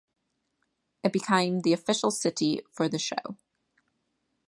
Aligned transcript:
It 1.03 1.13
became 1.13 1.59
the 1.59 1.73
official 1.73 2.09
city 2.09 2.61
for 2.71 2.89
the 2.89 2.97
show. 2.97 3.37